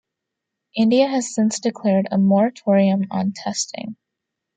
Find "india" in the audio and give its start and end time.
0.75-1.07